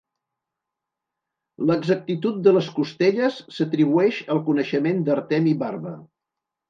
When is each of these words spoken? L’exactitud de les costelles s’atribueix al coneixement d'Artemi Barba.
L’exactitud 1.71 2.39
de 2.47 2.53
les 2.57 2.69
costelles 2.79 3.37
s’atribueix 3.59 4.23
al 4.37 4.41
coneixement 4.49 5.05
d'Artemi 5.11 5.55
Barba. 5.65 5.95